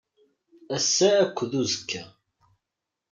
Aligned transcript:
Ass-a 0.75 1.09
akked 1.23 1.51
wazekka. 1.59 2.01